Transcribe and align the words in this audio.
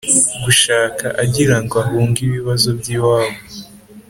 Gushaka 0.43 1.05
agira 1.23 1.55
ngo 1.63 1.75
ahunge 1.83 2.19
ibibazo 2.23 2.67
by 2.79 2.87
iwabo 2.95 3.39